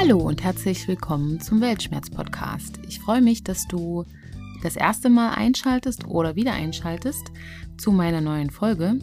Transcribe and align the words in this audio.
Hallo 0.00 0.18
und 0.18 0.44
herzlich 0.44 0.86
willkommen 0.86 1.40
zum 1.40 1.60
Weltschmerz-Podcast. 1.60 2.78
Ich 2.86 3.00
freue 3.00 3.20
mich, 3.20 3.42
dass 3.42 3.66
du 3.66 4.04
das 4.62 4.76
erste 4.76 5.10
Mal 5.10 5.30
einschaltest 5.34 6.06
oder 6.06 6.36
wieder 6.36 6.52
einschaltest 6.52 7.32
zu 7.78 7.90
meiner 7.90 8.20
neuen 8.20 8.50
Folge, 8.50 9.00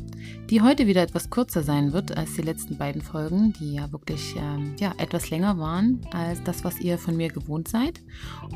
die 0.50 0.62
heute 0.62 0.88
wieder 0.88 1.02
etwas 1.02 1.30
kürzer 1.30 1.64
sein 1.64 1.92
wird 1.92 2.16
als 2.16 2.36
die 2.36 2.44
letzten 2.44 2.78
beiden 2.78 3.02
Folgen, 3.02 3.52
die 3.60 3.74
ja 3.74 3.92
wirklich 3.92 4.36
ähm, 4.38 4.74
ja, 4.80 4.94
etwas 4.98 5.30
länger 5.30 5.58
waren 5.58 6.00
als 6.12 6.42
das, 6.44 6.64
was 6.64 6.80
ihr 6.80 6.98
von 6.98 7.18
mir 7.18 7.28
gewohnt 7.28 7.68
seid. 7.68 8.00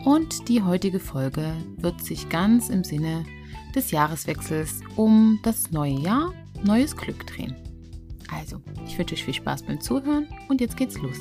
Und 0.05 0.47
die 0.47 0.63
heutige 0.63 1.01
Folge 1.01 1.53
wird 1.75 2.01
sich 2.01 2.29
ganz 2.29 2.69
im 2.69 2.85
Sinne 2.85 3.25
des 3.75 3.91
Jahreswechsels 3.91 4.79
um 4.95 5.39
das 5.43 5.71
neue 5.71 5.99
Jahr, 5.99 6.33
neues 6.63 6.95
Glück 6.95 7.27
drehen. 7.27 7.53
Also, 8.33 8.61
ich 8.87 8.97
wünsche 8.97 9.15
euch 9.15 9.25
viel 9.25 9.33
Spaß 9.33 9.63
beim 9.63 9.81
Zuhören 9.81 10.27
und 10.47 10.61
jetzt 10.61 10.77
geht's 10.77 10.97
los. 10.99 11.17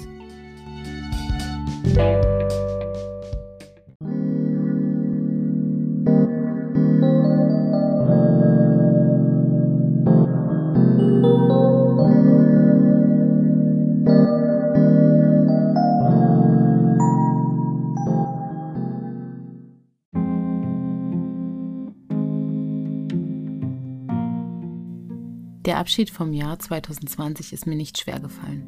Der 25.69 25.77
Abschied 25.77 26.09
vom 26.09 26.33
Jahr 26.33 26.59
2020 26.59 27.53
ist 27.53 27.67
mir 27.67 27.77
nicht 27.77 27.99
schwer 27.99 28.21
gefallen. 28.21 28.65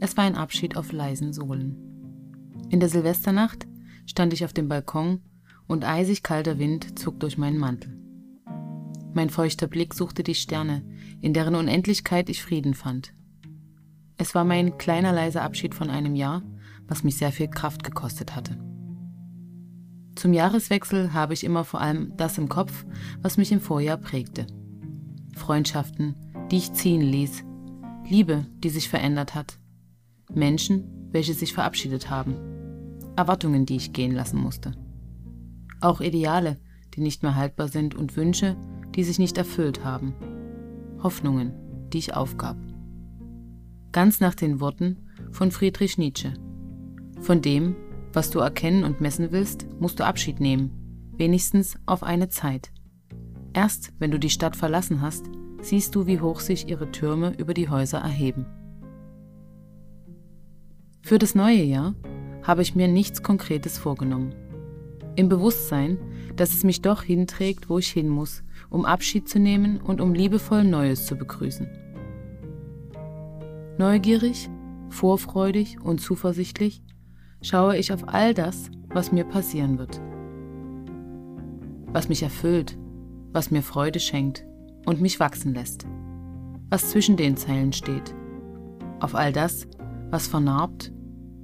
Es 0.00 0.16
war 0.16 0.24
ein 0.24 0.34
Abschied 0.34 0.76
auf 0.76 0.90
leisen 0.90 1.32
Sohlen. 1.32 1.87
In 2.70 2.80
der 2.80 2.88
Silvesternacht 2.90 3.66
stand 4.06 4.32
ich 4.32 4.44
auf 4.44 4.52
dem 4.52 4.68
Balkon 4.68 5.22
und 5.66 5.84
eisig 5.84 6.22
kalter 6.22 6.58
Wind 6.58 6.98
zog 6.98 7.18
durch 7.20 7.38
meinen 7.38 7.58
Mantel. 7.58 7.96
Mein 9.14 9.30
feuchter 9.30 9.66
Blick 9.66 9.94
suchte 9.94 10.22
die 10.22 10.34
Sterne, 10.34 10.84
in 11.20 11.32
deren 11.32 11.54
Unendlichkeit 11.54 12.28
ich 12.28 12.42
Frieden 12.42 12.74
fand. 12.74 13.14
Es 14.18 14.34
war 14.34 14.44
mein 14.44 14.76
kleiner 14.76 15.12
leiser 15.12 15.42
Abschied 15.42 15.74
von 15.74 15.88
einem 15.88 16.14
Jahr, 16.14 16.42
was 16.86 17.04
mich 17.04 17.16
sehr 17.16 17.32
viel 17.32 17.48
Kraft 17.48 17.84
gekostet 17.84 18.36
hatte. 18.36 18.58
Zum 20.14 20.32
Jahreswechsel 20.32 21.14
habe 21.14 21.32
ich 21.32 21.44
immer 21.44 21.64
vor 21.64 21.80
allem 21.80 22.12
das 22.16 22.38
im 22.38 22.48
Kopf, 22.48 22.84
was 23.22 23.36
mich 23.36 23.50
im 23.50 23.60
Vorjahr 23.60 23.96
prägte. 23.96 24.46
Freundschaften, 25.36 26.16
die 26.50 26.56
ich 26.56 26.72
ziehen 26.72 27.00
ließ, 27.00 27.44
Liebe, 28.04 28.46
die 28.58 28.70
sich 28.70 28.88
verändert 28.88 29.34
hat, 29.34 29.58
Menschen, 30.32 31.08
welche 31.12 31.34
sich 31.34 31.52
verabschiedet 31.52 32.10
haben, 32.10 32.57
Erwartungen, 33.18 33.66
die 33.66 33.76
ich 33.76 33.92
gehen 33.92 34.12
lassen 34.12 34.38
musste. 34.38 34.72
Auch 35.80 36.00
Ideale, 36.00 36.56
die 36.94 37.00
nicht 37.00 37.22
mehr 37.22 37.34
haltbar 37.34 37.66
sind 37.66 37.96
und 37.96 38.16
Wünsche, 38.16 38.56
die 38.94 39.02
sich 39.02 39.18
nicht 39.18 39.36
erfüllt 39.36 39.84
haben. 39.84 40.14
Hoffnungen, 41.02 41.52
die 41.92 41.98
ich 41.98 42.14
aufgab. 42.14 42.56
Ganz 43.90 44.20
nach 44.20 44.36
den 44.36 44.60
Worten 44.60 45.08
von 45.32 45.50
Friedrich 45.50 45.98
Nietzsche. 45.98 46.34
Von 47.20 47.42
dem, 47.42 47.74
was 48.12 48.30
du 48.30 48.38
erkennen 48.38 48.84
und 48.84 49.00
messen 49.00 49.32
willst, 49.32 49.66
musst 49.80 49.98
du 49.98 50.06
Abschied 50.06 50.38
nehmen, 50.38 50.70
wenigstens 51.16 51.76
auf 51.86 52.04
eine 52.04 52.28
Zeit. 52.28 52.70
Erst 53.52 53.92
wenn 53.98 54.12
du 54.12 54.18
die 54.20 54.30
Stadt 54.30 54.54
verlassen 54.54 55.00
hast, 55.00 55.26
siehst 55.60 55.94
du, 55.96 56.06
wie 56.06 56.20
hoch 56.20 56.38
sich 56.38 56.68
ihre 56.68 56.92
Türme 56.92 57.34
über 57.36 57.52
die 57.52 57.68
Häuser 57.68 57.98
erheben. 57.98 58.46
Für 61.02 61.18
das 61.18 61.34
neue 61.34 61.64
Jahr 61.64 61.94
habe 62.42 62.62
ich 62.62 62.74
mir 62.74 62.88
nichts 62.88 63.22
Konkretes 63.22 63.78
vorgenommen. 63.78 64.34
Im 65.16 65.28
Bewusstsein, 65.28 65.98
dass 66.36 66.52
es 66.52 66.64
mich 66.64 66.82
doch 66.82 67.02
hinträgt, 67.02 67.68
wo 67.68 67.78
ich 67.78 67.88
hin 67.88 68.08
muss, 68.08 68.42
um 68.70 68.84
Abschied 68.84 69.28
zu 69.28 69.38
nehmen 69.38 69.80
und 69.80 70.00
um 70.00 70.14
liebevoll 70.14 70.64
Neues 70.64 71.06
zu 71.06 71.16
begrüßen. 71.16 71.68
Neugierig, 73.78 74.48
vorfreudig 74.90 75.80
und 75.80 76.00
zuversichtlich 76.00 76.82
schaue 77.42 77.76
ich 77.76 77.92
auf 77.92 78.08
all 78.08 78.34
das, 78.34 78.70
was 78.88 79.12
mir 79.12 79.24
passieren 79.24 79.78
wird. 79.78 80.00
Was 81.92 82.08
mich 82.08 82.22
erfüllt, 82.22 82.78
was 83.32 83.50
mir 83.50 83.62
Freude 83.62 84.00
schenkt 84.00 84.44
und 84.86 85.00
mich 85.00 85.20
wachsen 85.20 85.54
lässt. 85.54 85.86
Was 86.70 86.90
zwischen 86.90 87.16
den 87.16 87.36
Zeilen 87.36 87.72
steht. 87.72 88.14
Auf 89.00 89.14
all 89.14 89.32
das, 89.32 89.66
was 90.10 90.26
vernarbt, 90.26 90.92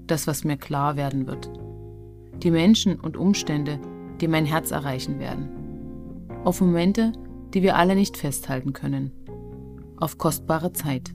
das, 0.07 0.27
was 0.27 0.45
mir 0.45 0.57
klar 0.57 0.97
werden 0.97 1.27
wird. 1.27 1.51
Die 2.43 2.51
Menschen 2.51 2.99
und 3.01 3.17
Umstände, 3.17 3.79
die 4.21 4.29
mein 4.29 4.45
Herz 4.45 4.71
erreichen 4.71 5.19
werden. 5.19 5.49
Auf 6.45 6.61
Momente, 6.61 7.13
die 7.55 7.63
wir 7.63 7.77
alle 7.77 7.95
nicht 7.95 8.17
festhalten 8.17 8.73
können. 8.73 9.13
Auf 9.97 10.19
kostbare 10.19 10.73
Zeit. 10.73 11.15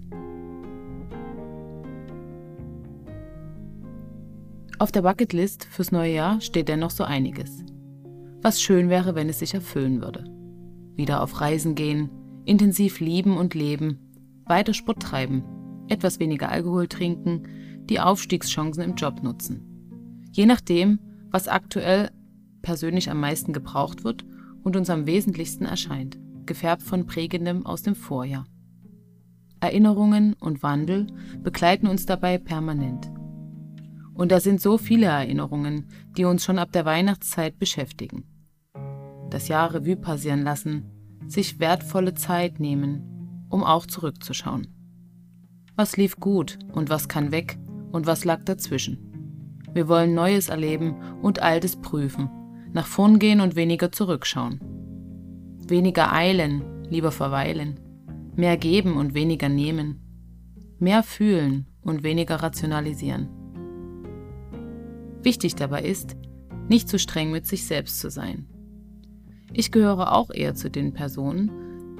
Auf 4.79 4.91
der 4.91 5.01
Bucketlist 5.01 5.65
fürs 5.65 5.91
neue 5.91 6.13
Jahr 6.13 6.41
steht 6.41 6.69
dennoch 6.69 6.91
so 6.91 7.03
einiges. 7.03 7.63
Was 8.41 8.61
schön 8.61 8.89
wäre, 8.89 9.15
wenn 9.15 9.27
es 9.27 9.39
sich 9.39 9.53
erfüllen 9.53 10.01
würde 10.01 10.39
wieder 10.99 11.23
auf 11.23 11.41
Reisen 11.41 11.73
gehen, 11.73 12.11
intensiv 12.45 12.99
lieben 12.99 13.37
und 13.37 13.55
leben, 13.55 13.97
weiter 14.45 14.75
Sport 14.75 15.01
treiben, 15.01 15.43
etwas 15.87 16.19
weniger 16.19 16.49
Alkohol 16.49 16.87
trinken, 16.87 17.47
die 17.89 17.99
Aufstiegschancen 17.99 18.83
im 18.83 18.95
Job 18.95 19.23
nutzen. 19.23 19.65
Je 20.31 20.45
nachdem, 20.45 20.99
was 21.31 21.47
aktuell 21.47 22.11
persönlich 22.61 23.09
am 23.09 23.19
meisten 23.19 23.53
gebraucht 23.53 24.03
wird 24.03 24.25
und 24.63 24.75
uns 24.75 24.89
am 24.89 25.05
wesentlichsten 25.05 25.65
erscheint, 25.65 26.19
gefärbt 26.45 26.83
von 26.83 27.05
prägendem 27.05 27.65
aus 27.65 27.81
dem 27.81 27.95
Vorjahr. 27.95 28.45
Erinnerungen 29.59 30.33
und 30.39 30.63
Wandel 30.63 31.07
begleiten 31.43 31.87
uns 31.87 32.05
dabei 32.05 32.37
permanent. 32.37 33.11
Und 34.13 34.31
da 34.31 34.39
sind 34.39 34.61
so 34.61 34.77
viele 34.77 35.07
Erinnerungen, 35.07 35.87
die 36.17 36.25
uns 36.25 36.43
schon 36.43 36.59
ab 36.59 36.71
der 36.71 36.85
Weihnachtszeit 36.85 37.59
beschäftigen 37.59 38.23
das 39.29 39.47
Jahr 39.47 39.73
Revue 39.73 39.95
passieren 39.95 40.43
lassen, 40.43 40.85
sich 41.27 41.59
wertvolle 41.59 42.13
Zeit 42.13 42.59
nehmen, 42.59 43.45
um 43.49 43.63
auch 43.63 43.85
zurückzuschauen. 43.85 44.67
Was 45.75 45.97
lief 45.97 46.17
gut 46.17 46.59
und 46.73 46.89
was 46.89 47.07
kann 47.07 47.31
weg 47.31 47.57
und 47.91 48.07
was 48.07 48.25
lag 48.25 48.43
dazwischen? 48.43 48.97
Wir 49.73 49.87
wollen 49.87 50.13
Neues 50.13 50.49
erleben 50.49 50.95
und 51.21 51.41
Altes 51.41 51.75
prüfen, 51.75 52.29
nach 52.73 52.87
vorn 52.87 53.19
gehen 53.19 53.41
und 53.41 53.55
weniger 53.55 53.91
zurückschauen. 53.91 54.59
Weniger 55.67 56.11
eilen, 56.11 56.63
lieber 56.89 57.11
verweilen, 57.11 57.79
mehr 58.35 58.57
geben 58.57 58.97
und 58.97 59.13
weniger 59.13 59.49
nehmen, 59.49 59.99
mehr 60.79 61.03
fühlen 61.03 61.67
und 61.81 62.03
weniger 62.03 62.37
rationalisieren. 62.37 63.27
Wichtig 65.21 65.55
dabei 65.55 65.83
ist, 65.83 66.15
nicht 66.67 66.87
zu 66.87 66.97
streng 66.97 67.31
mit 67.31 67.45
sich 67.45 67.65
selbst 67.65 67.99
zu 67.99 68.09
sein 68.09 68.47
ich 69.53 69.71
gehöre 69.71 70.11
auch 70.13 70.29
eher 70.31 70.55
zu 70.55 70.69
den 70.69 70.93
Personen, 70.93 71.51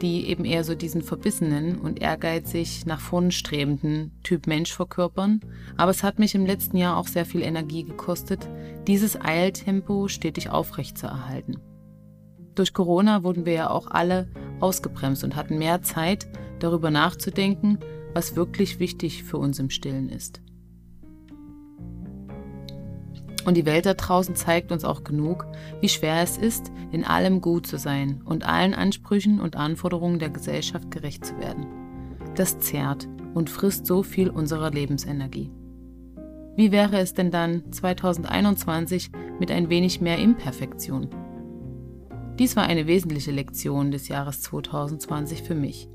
die 0.01 0.27
eben 0.27 0.45
eher 0.45 0.63
so 0.63 0.75
diesen 0.75 1.01
verbissenen 1.01 1.79
und 1.79 2.01
ehrgeizig 2.01 2.85
nach 2.85 2.99
vorn 2.99 3.31
strebenden 3.31 4.11
Typ 4.23 4.47
Mensch 4.47 4.73
verkörpern. 4.73 5.41
Aber 5.77 5.91
es 5.91 6.03
hat 6.03 6.19
mich 6.19 6.35
im 6.35 6.45
letzten 6.45 6.77
Jahr 6.77 6.97
auch 6.97 7.07
sehr 7.07 7.25
viel 7.25 7.41
Energie 7.41 7.83
gekostet, 7.83 8.47
dieses 8.87 9.19
Eiltempo 9.19 10.07
stetig 10.07 10.49
aufrecht 10.49 10.97
zu 10.97 11.07
erhalten. 11.07 11.59
Durch 12.55 12.73
Corona 12.73 13.23
wurden 13.23 13.45
wir 13.45 13.53
ja 13.53 13.69
auch 13.69 13.87
alle 13.87 14.27
ausgebremst 14.59 15.23
und 15.23 15.35
hatten 15.35 15.57
mehr 15.57 15.81
Zeit, 15.81 16.27
darüber 16.59 16.91
nachzudenken, 16.91 17.79
was 18.13 18.35
wirklich 18.35 18.79
wichtig 18.79 19.23
für 19.23 19.37
uns 19.37 19.59
im 19.59 19.69
Stillen 19.69 20.09
ist. 20.09 20.41
Und 23.45 23.55
die 23.55 23.65
Welt 23.65 23.85
da 23.85 23.93
draußen 23.93 24.35
zeigt 24.35 24.71
uns 24.71 24.83
auch 24.83 25.03
genug, 25.03 25.45
wie 25.81 25.89
schwer 25.89 26.21
es 26.21 26.37
ist, 26.37 26.71
in 26.91 27.05
allem 27.05 27.41
gut 27.41 27.65
zu 27.65 27.77
sein 27.77 28.21
und 28.25 28.45
allen 28.45 28.73
Ansprüchen 28.73 29.39
und 29.39 29.55
Anforderungen 29.55 30.19
der 30.19 30.29
Gesellschaft 30.29 30.91
gerecht 30.91 31.25
zu 31.25 31.37
werden. 31.39 31.65
Das 32.35 32.59
zehrt 32.59 33.07
und 33.33 33.49
frisst 33.49 33.85
so 33.85 34.03
viel 34.03 34.29
unserer 34.29 34.71
Lebensenergie. 34.71 35.51
Wie 36.55 36.71
wäre 36.71 36.99
es 36.99 37.13
denn 37.13 37.31
dann 37.31 37.71
2021 37.71 39.11
mit 39.39 39.51
ein 39.51 39.69
wenig 39.69 40.01
mehr 40.01 40.17
Imperfektion? 40.17 41.09
Dies 42.37 42.55
war 42.55 42.63
eine 42.63 42.87
wesentliche 42.87 43.31
Lektion 43.31 43.91
des 43.91 44.07
Jahres 44.07 44.41
2020 44.41 45.43
für 45.43 45.55
mich. 45.55 45.89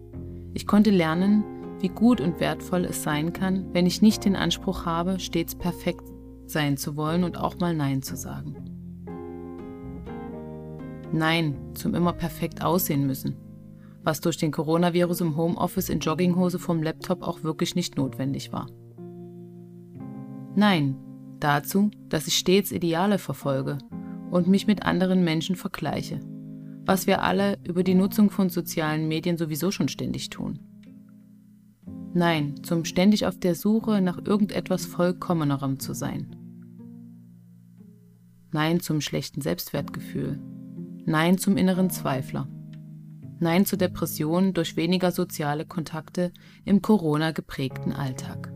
Ich 0.55 0.67
konnte 0.67 0.91
lernen, 0.91 1.45
wie 1.81 1.89
gut 1.89 2.21
und 2.21 2.41
wertvoll 2.41 2.85
es 2.85 3.03
sein 3.03 3.33
kann, 3.33 3.67
wenn 3.73 3.87
ich 3.87 4.01
nicht 4.01 4.25
den 4.25 4.37
Anspruch 4.37 4.87
habe, 4.87 5.19
stets 5.21 5.55
perfekt 5.55 6.14
sein 6.47 6.77
zu 6.77 6.97
wollen 6.97 7.25
und 7.25 7.39
auch 7.39 7.59
mal 7.59 7.75
Nein 7.75 8.03
zu 8.03 8.17
sagen. 8.17 8.57
Nein 11.13 11.57
zum 11.75 11.95
immer 11.95 12.13
perfekt 12.13 12.63
aussehen 12.63 13.07
müssen, 13.07 13.37
was 14.03 14.21
durch 14.21 14.37
den 14.37 14.51
Coronavirus 14.51 15.21
im 15.21 15.37
Homeoffice 15.37 15.89
in 15.89 16.01
Jogginghose 16.01 16.59
vom 16.59 16.83
Laptop 16.83 17.23
auch 17.23 17.43
wirklich 17.43 17.75
nicht 17.75 17.97
notwendig 17.97 18.53
war. 18.53 18.67
Nein, 20.57 20.97
dazu, 21.41 21.91
dass 22.09 22.27
ich 22.27 22.37
stets 22.37 22.73
Ideale 22.73 23.19
verfolge 23.19 23.79
und 24.31 24.49
mich 24.49 24.67
mit 24.67 24.85
anderen 24.85 25.25
Menschen 25.25 25.57
vergleiche, 25.57 26.21
was 26.85 27.07
wir 27.07 27.23
alle 27.23 27.59
über 27.65 27.83
die 27.83 27.95
Nutzung 27.95 28.31
von 28.31 28.51
sozialen 28.51 29.09
Medien 29.09 29.37
sowieso 29.37 29.71
schon 29.71 29.89
ständig 29.89 30.31
tun. 30.31 30.59
Nein, 32.17 32.63
zum 32.63 32.85
ständig 32.85 33.27
auf 33.27 33.39
der 33.41 33.57
Suche 33.57 34.01
nach 34.01 34.25
irgendetwas 34.25 34.87
Vollkommenerem 34.87 35.81
zu 35.81 35.95
sein. 35.95 36.37
Nein 38.53 38.79
zum 38.79 39.01
schlechten 39.01 39.41
Selbstwertgefühl. 39.41 40.39
Nein 41.07 41.39
zum 41.39 41.57
inneren 41.57 41.91
Zweifler. 41.91 42.49
Nein 43.41 43.67
zu 43.67 43.77
Depressionen 43.77 44.55
durch 44.55 44.77
weniger 44.77 45.11
soziale 45.11 45.67
Kontakte 45.67 46.33
im 46.65 46.83
Corona 46.83 47.33
geprägten 47.33 47.93
Alltag. 47.93 48.53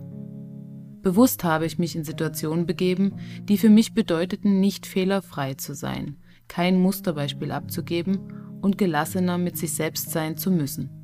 Bewusst 1.02 1.42
habe 1.42 1.66
ich 1.66 1.78
mich 1.78 1.96
in 1.96 2.04
Situationen 2.04 2.64
begeben, 2.64 3.16
die 3.42 3.58
für 3.58 3.70
mich 3.70 3.92
bedeuteten, 3.92 4.60
nicht 4.60 4.86
fehlerfrei 4.86 5.54
zu 5.54 5.74
sein, 5.74 6.16
kein 6.46 6.80
Musterbeispiel 6.80 7.50
abzugeben 7.50 8.32
und 8.60 8.78
gelassener 8.78 9.36
mit 9.36 9.56
sich 9.56 9.74
selbst 9.74 10.10
sein 10.10 10.36
zu 10.36 10.52
müssen. 10.52 10.97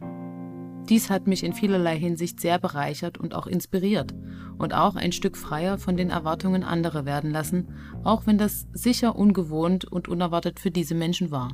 Dies 0.89 1.09
hat 1.09 1.27
mich 1.27 1.45
in 1.45 1.55
vielerlei 1.55 1.99
Hinsicht 1.99 2.41
sehr 2.41 2.59
bereichert 2.59 3.17
und 3.17 3.35
auch 3.35 3.47
inspiriert 3.47 4.15
und 4.59 4.75
auch 4.75 4.97
ein 4.97 5.13
Stück 5.13 5.37
freier 5.37 5.79
von 5.79 5.97
den 5.97 6.11
Erwartungen 6.11 6.63
anderer 6.63 7.07
werden 7.07 7.31
lassen, 7.31 7.69
auch 8.03 8.27
wenn 8.27 8.37
das 8.37 8.67
sicher 8.73 9.17
ungewohnt 9.17 9.87
und 9.87 10.09
unerwartet 10.09 10.61
für 10.61 10.71
diese 10.71 10.95
Menschen 10.95 11.31
war. 11.31 11.53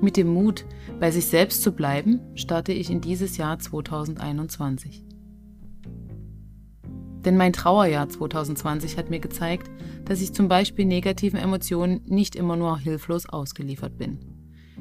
Mit 0.00 0.16
dem 0.16 0.28
Mut, 0.28 0.64
bei 0.98 1.10
sich 1.10 1.26
selbst 1.26 1.62
zu 1.62 1.72
bleiben, 1.72 2.20
starte 2.34 2.72
ich 2.72 2.90
in 2.90 3.00
dieses 3.00 3.36
Jahr 3.36 3.58
2021. 3.58 5.04
Denn 7.24 7.36
mein 7.36 7.52
Trauerjahr 7.52 8.08
2020 8.08 8.98
hat 8.98 9.08
mir 9.08 9.20
gezeigt, 9.20 9.70
dass 10.04 10.20
ich 10.20 10.34
zum 10.34 10.48
Beispiel 10.48 10.84
negativen 10.84 11.38
Emotionen 11.38 12.02
nicht 12.06 12.36
immer 12.36 12.56
nur 12.56 12.78
hilflos 12.78 13.26
ausgeliefert 13.26 13.96
bin. 13.96 14.33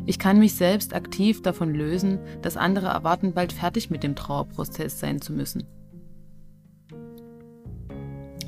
Ich 0.06 0.19
kann 0.19 0.40
mich 0.40 0.56
selbst 0.56 0.94
aktiv 0.94 1.42
davon 1.42 1.74
lösen, 1.74 2.19
dass 2.42 2.57
andere 2.57 2.88
erwarten, 2.88 3.34
bald 3.34 3.54
fertig 3.54 3.90
mit 3.90 4.04
dem 4.04 4.16
Trauerprozess 4.16 5.00
sein 5.00 5.22
zu 5.22 5.34
müssen. 5.34 5.63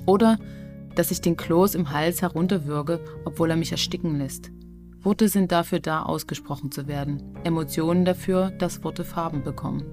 Oder 0.06 0.38
dass 0.95 1.12
ich 1.12 1.21
den 1.21 1.38
Kloß 1.38 1.75
im 1.75 1.92
Hals 1.92 2.21
herunterwürge, 2.21 3.00
obwohl 3.25 3.50
er 3.50 3.57
mich 3.57 3.71
ersticken 3.71 4.18
lässt. 4.18 4.51
Worte 5.01 5.27
sind 5.27 5.51
dafür 5.51 5.80
da, 5.80 6.03
ausgesprochen 6.03 6.71
zu 6.71 6.88
werden, 6.88 7.21
Emotionen 7.44 8.06
dafür, 8.06 8.51
dass 8.51 8.83
Worte 8.83 9.03
Farben 9.03 9.44
bekommen. 9.44 9.83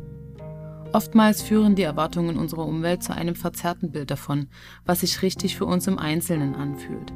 Oftmals 0.93 1.43
führen 1.43 1.75
die 1.75 1.83
Erwartungen 1.83 2.37
unserer 2.37 2.67
Umwelt 2.67 3.03
zu 3.03 3.15
einem 3.15 3.35
verzerrten 3.35 3.93
Bild 3.93 4.11
davon, 4.11 4.49
was 4.85 5.01
sich 5.01 5.23
richtig 5.23 5.57
für 5.57 5.65
uns 5.65 5.87
im 5.87 5.99
Einzelnen 5.99 6.55
anfühlt. 6.55 7.13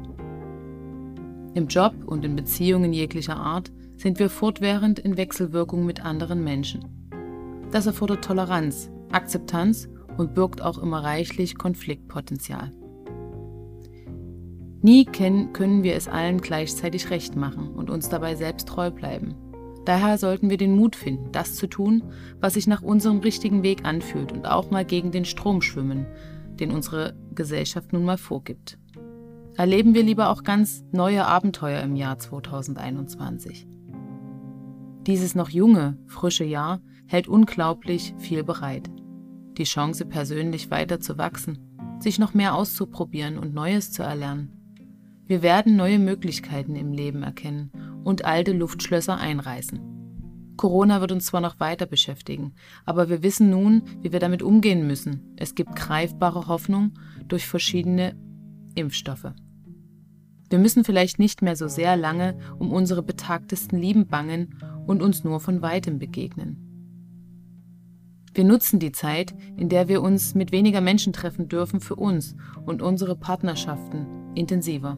Im 1.53 1.67
Job 1.67 1.93
und 2.05 2.25
in 2.25 2.35
Beziehungen 2.35 2.93
jeglicher 2.93 3.37
Art 3.37 3.71
sind 3.97 4.19
wir 4.19 4.29
fortwährend 4.29 4.99
in 4.99 5.17
Wechselwirkung 5.17 5.85
mit 5.85 6.03
anderen 6.05 6.43
Menschen. 6.43 7.09
Das 7.71 7.85
erfordert 7.85 8.23
Toleranz, 8.23 8.89
Akzeptanz 9.11 9.89
und 10.17 10.33
birgt 10.33 10.61
auch 10.61 10.77
immer 10.77 11.03
reichlich 11.03 11.57
Konfliktpotenzial. 11.57 12.71
Nie 14.81 15.05
können 15.05 15.83
wir 15.83 15.95
es 15.95 16.07
allen 16.07 16.39
gleichzeitig 16.39 17.09
recht 17.09 17.35
machen 17.35 17.73
und 17.73 17.89
uns 17.89 18.09
dabei 18.09 18.35
selbst 18.35 18.67
treu 18.67 18.91
bleiben. 18.91 19.35
Daher 19.85 20.17
sollten 20.17 20.49
wir 20.49 20.57
den 20.57 20.75
Mut 20.75 20.95
finden, 20.95 21.31
das 21.31 21.55
zu 21.55 21.67
tun, 21.67 22.03
was 22.39 22.53
sich 22.53 22.67
nach 22.67 22.83
unserem 22.83 23.19
richtigen 23.19 23.63
Weg 23.63 23.85
anfühlt 23.85 24.31
und 24.31 24.45
auch 24.45 24.69
mal 24.69 24.85
gegen 24.85 25.11
den 25.11 25.25
Strom 25.25 25.61
schwimmen, 25.61 26.05
den 26.59 26.71
unsere 26.71 27.15
Gesellschaft 27.33 27.93
nun 27.93 28.05
mal 28.05 28.17
vorgibt. 28.17 28.77
Erleben 29.55 29.93
wir 29.95 30.03
lieber 30.03 30.29
auch 30.29 30.43
ganz 30.43 30.83
neue 30.91 31.25
Abenteuer 31.25 31.81
im 31.81 31.95
Jahr 31.95 32.19
2021. 32.19 33.67
Dieses 35.07 35.35
noch 35.35 35.49
junge, 35.49 35.97
frische 36.07 36.43
Jahr 36.43 36.81
hält 37.07 37.29
unglaublich 37.29 38.13
viel 38.19 38.43
bereit. 38.43 38.89
Die 39.57 39.63
Chance, 39.63 40.05
persönlich 40.05 40.69
weiter 40.69 40.99
zu 40.99 41.17
wachsen, 41.17 41.59
sich 41.99 42.19
noch 42.19 42.33
mehr 42.33 42.53
auszuprobieren 42.53 43.37
und 43.37 43.53
Neues 43.53 43.93
zu 43.93 44.03
erlernen. 44.03 44.51
Wir 45.25 45.41
werden 45.41 45.77
neue 45.77 45.97
Möglichkeiten 45.97 46.75
im 46.75 46.91
Leben 46.91 47.23
erkennen 47.23 47.71
und 48.03 48.25
alte 48.25 48.51
Luftschlösser 48.51 49.17
einreißen. 49.17 49.79
Corona 50.57 50.99
wird 50.99 51.13
uns 51.13 51.27
zwar 51.27 51.39
noch 51.39 51.61
weiter 51.61 51.85
beschäftigen, 51.85 52.53
aber 52.83 53.07
wir 53.07 53.23
wissen 53.23 53.49
nun, 53.49 53.83
wie 54.01 54.11
wir 54.11 54.19
damit 54.19 54.43
umgehen 54.43 54.87
müssen. 54.87 55.33
Es 55.37 55.55
gibt 55.55 55.77
greifbare 55.77 56.47
Hoffnung 56.47 56.95
durch 57.29 57.47
verschiedene 57.47 58.17
Impfstoffe. 58.75 59.31
Wir 60.49 60.59
müssen 60.59 60.83
vielleicht 60.83 61.19
nicht 61.19 61.41
mehr 61.41 61.55
so 61.55 61.67
sehr 61.67 61.95
lange 61.95 62.37
um 62.59 62.71
unsere 62.71 63.03
betagtesten 63.03 63.77
Lieben 63.77 64.07
bangen 64.07 64.55
und 64.87 65.03
uns 65.03 65.23
nur 65.23 65.39
von 65.39 65.61
weitem 65.61 65.99
begegnen. 65.99 66.63
Wir 68.33 68.43
nutzen 68.43 68.79
die 68.79 68.91
Zeit, 68.91 69.35
in 69.55 69.67
der 69.67 69.87
wir 69.87 70.01
uns 70.01 70.35
mit 70.35 70.51
weniger 70.51 70.81
Menschen 70.81 71.11
treffen 71.11 71.47
dürfen, 71.47 71.79
für 71.79 71.95
uns 71.95 72.35
und 72.65 72.81
unsere 72.81 73.15
Partnerschaften 73.15 74.05
intensiver. 74.35 74.97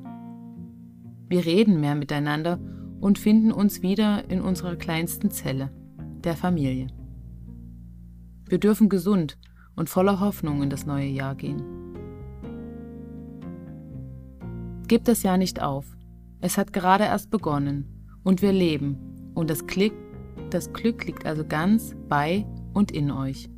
Wir 1.27 1.45
reden 1.45 1.79
mehr 1.79 1.95
miteinander 1.95 2.59
und 2.99 3.17
finden 3.17 3.51
uns 3.51 3.81
wieder 3.81 4.29
in 4.29 4.41
unserer 4.41 4.75
kleinsten 4.75 5.31
Zelle, 5.31 5.71
der 6.23 6.35
Familie. 6.35 6.87
Wir 8.45 8.57
dürfen 8.57 8.89
gesund 8.89 9.37
und 9.75 9.89
voller 9.89 10.19
Hoffnung 10.19 10.61
in 10.61 10.69
das 10.69 10.85
neue 10.85 11.07
Jahr 11.07 11.35
gehen. 11.35 11.63
Gebt 14.87 15.07
das 15.07 15.23
Jahr 15.23 15.37
nicht 15.37 15.61
auf. 15.61 15.85
Es 16.41 16.57
hat 16.57 16.73
gerade 16.73 17.05
erst 17.05 17.29
begonnen 17.29 17.85
und 18.23 18.41
wir 18.41 18.51
leben 18.51 19.08
und 19.39 19.49
das, 19.49 19.65
Klick, 19.65 19.93
das 20.49 20.73
Glück 20.73 21.05
liegt 21.05 21.25
also 21.25 21.45
ganz 21.45 21.95
bei 22.09 22.45
und 22.73 22.91
in 22.91 23.09
euch. 23.09 23.49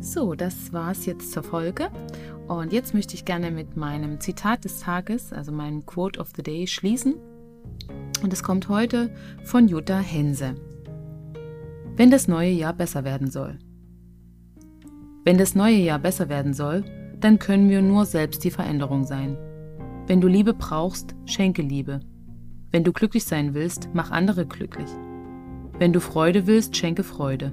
So, 0.00 0.34
das 0.34 0.72
war's 0.72 1.04
jetzt 1.06 1.32
zur 1.32 1.42
Folge. 1.42 1.90
Und 2.48 2.72
jetzt 2.72 2.94
möchte 2.94 3.14
ich 3.14 3.24
gerne 3.24 3.50
mit 3.50 3.76
meinem 3.76 4.20
Zitat 4.20 4.64
des 4.64 4.80
Tages, 4.80 5.32
also 5.32 5.52
meinem 5.52 5.84
Quote 5.84 6.20
of 6.20 6.30
the 6.36 6.42
Day, 6.42 6.66
schließen. 6.66 7.14
Und 8.22 8.32
es 8.32 8.42
kommt 8.42 8.68
heute 8.68 9.12
von 9.44 9.68
Jutta 9.68 9.98
Hense. 9.98 10.54
Wenn 11.96 12.10
das 12.10 12.28
neue 12.28 12.50
Jahr 12.50 12.72
besser 12.72 13.04
werden 13.04 13.30
soll. 13.30 13.58
Wenn 15.24 15.38
das 15.38 15.54
neue 15.54 15.76
Jahr 15.76 15.98
besser 15.98 16.28
werden 16.28 16.54
soll, 16.54 16.84
dann 17.18 17.38
können 17.38 17.68
wir 17.68 17.82
nur 17.82 18.06
selbst 18.06 18.44
die 18.44 18.50
Veränderung 18.50 19.04
sein. 19.04 19.36
Wenn 20.06 20.20
du 20.20 20.28
Liebe 20.28 20.54
brauchst, 20.54 21.14
schenke 21.26 21.62
Liebe. 21.62 22.00
Wenn 22.72 22.84
du 22.84 22.92
glücklich 22.92 23.24
sein 23.24 23.52
willst, 23.52 23.90
mach 23.92 24.10
andere 24.10 24.46
glücklich. 24.46 24.88
Wenn 25.78 25.92
du 25.92 26.00
Freude 26.00 26.46
willst, 26.46 26.74
schenke 26.76 27.04
Freude. 27.04 27.52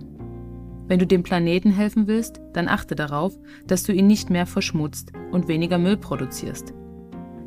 Wenn 0.87 0.97
du 0.97 1.05
dem 1.05 1.23
Planeten 1.23 1.71
helfen 1.71 2.07
willst, 2.07 2.39
dann 2.53 2.69
achte 2.69 2.95
darauf, 2.95 3.37
dass 3.67 3.83
du 3.83 3.93
ihn 3.93 4.07
nicht 4.07 4.29
mehr 4.29 4.45
verschmutzt 4.45 5.11
und 5.31 5.47
weniger 5.47 5.77
Müll 5.77 5.97
produzierst. 5.97 6.73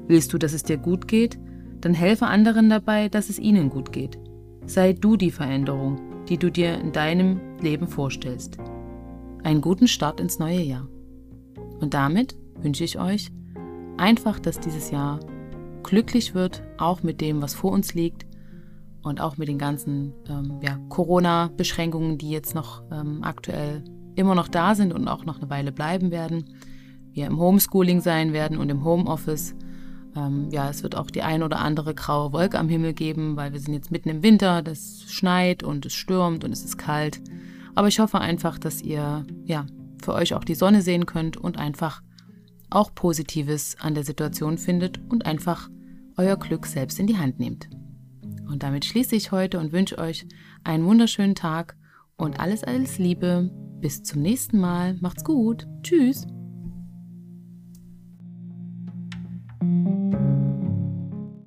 Willst 0.07 0.33
du, 0.33 0.39
dass 0.39 0.53
es 0.53 0.63
dir 0.63 0.77
gut 0.77 1.09
geht, 1.09 1.39
dann 1.81 1.95
helfe 1.95 2.27
anderen 2.27 2.69
dabei, 2.69 3.09
dass 3.09 3.31
es 3.31 3.39
ihnen 3.39 3.71
gut 3.71 3.91
geht. 3.91 4.19
Sei 4.67 4.93
du 4.93 5.17
die 5.17 5.31
Veränderung, 5.31 6.01
die 6.29 6.37
du 6.39 6.51
dir 6.51 6.79
in 6.79 6.93
deinem 6.93 7.41
Leben 7.61 7.89
vorstellst. 7.89 8.59
Einen 9.43 9.61
guten 9.61 9.89
Start 9.89 10.21
ins 10.21 10.39
neue 10.39 10.61
Jahr. 10.61 10.89
Und 11.81 11.95
damit 11.95 12.37
wünsche 12.61 12.85
ich 12.85 13.01
euch 13.01 13.31
einfach, 13.97 14.39
dass 14.39 14.61
dieses 14.61 14.91
Jahr 14.91 15.19
glücklich 15.83 16.35
wird, 16.35 16.63
auch 16.79 17.03
mit 17.03 17.21
dem, 17.21 17.43
was 17.43 17.55
vor 17.55 17.73
uns 17.73 17.95
liegt 17.95 18.27
und 19.03 19.21
auch 19.21 19.37
mit 19.37 19.49
den 19.49 19.59
ganzen 19.59 20.13
ähm, 20.29 20.59
ja, 20.63 20.79
Corona-Beschränkungen, 20.89 22.19
die 22.19 22.31
jetzt 22.31 22.55
noch 22.55 22.83
ähm, 22.91 23.23
aktuell 23.23 23.83
immer 24.15 24.35
noch 24.35 24.49
da 24.49 24.75
sind 24.75 24.93
und 24.93 25.09
auch 25.09 25.25
noch 25.25 25.41
eine 25.41 25.51
Weile 25.51 25.73
bleiben 25.73 26.11
werden. 26.11 26.57
Wir 27.13 27.27
im 27.27 27.39
Homeschooling 27.39 28.01
sein 28.01 28.33
werden 28.33 28.59
und 28.59 28.71
im 28.71 28.85
Homeoffice. 28.85 29.55
Ähm, 30.15 30.49
ja, 30.51 30.69
es 30.69 30.83
wird 30.83 30.97
auch 30.97 31.11
die 31.11 31.23
ein 31.23 31.43
oder 31.43 31.59
andere 31.59 31.95
graue 31.95 32.33
Wolke 32.33 32.59
am 32.59 32.69
Himmel 32.69 32.93
geben, 32.93 33.37
weil 33.37 33.53
wir 33.53 33.61
sind 33.61 33.75
jetzt 33.75 33.91
mitten 33.91 34.09
im 34.09 34.23
Winter, 34.23 34.63
das 34.63 35.05
schneit 35.09 35.63
und 35.63 35.87
es 35.87 35.95
stürmt 35.95 36.45
und 36.45 36.53
es 36.53 36.65
ist 36.65 36.79
kalt. 36.79 37.21
Aber 37.75 37.89
ich 37.89 37.99
hoffe 37.99 38.21
einfach, 38.21 38.59
dass 38.59 38.83
ihr 38.83 39.25
ja 39.45 39.67
für 40.03 40.13
euch 40.15 40.35
auch 40.35 40.45
die 40.45 40.55
Sonne 40.55 40.83
sehen 40.83 41.07
könnt 41.07 41.37
und 41.37 41.59
einfach 41.59 42.03
auch 42.75 42.95
Positives 42.95 43.77
an 43.81 43.95
der 43.95 44.05
Situation 44.05 44.59
findet 44.59 45.01
und 45.09 45.27
einfach 45.27 45.69
euer 46.17 46.37
Glück 46.37 46.67
selbst 46.67 46.99
in 46.99 47.07
die 47.07 47.19
Hand 47.19 47.39
nehmt. 47.39 47.69
Und 48.49 48.63
damit 48.63 48.85
schließe 48.85 49.17
ich 49.17 49.33
heute 49.33 49.59
und 49.59 49.73
wünsche 49.73 49.99
euch 49.99 50.27
einen 50.65 50.85
wunderschönen 50.85 51.35
Tag 51.35 51.77
und 52.17 52.39
alles, 52.39 52.65
alles 52.65 52.99
Liebe. 52.99 53.51
Bis 53.81 54.03
zum 54.03 54.23
nächsten 54.23 54.61
Mal. 54.61 54.97
Macht's 55.01 55.25
gut. 55.25 55.67
Tschüss. 55.83 56.27